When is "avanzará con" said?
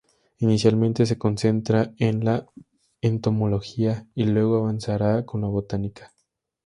4.57-5.41